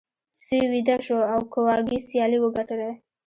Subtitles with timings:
[0.43, 2.89] سوی ویده شو او کواګې سیالي وګټله.